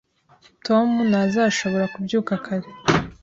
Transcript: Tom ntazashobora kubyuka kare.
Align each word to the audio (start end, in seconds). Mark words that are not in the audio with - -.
Tom 0.65 0.89
ntazashobora 1.09 1.85
kubyuka 1.93 2.33
kare. 2.45 2.69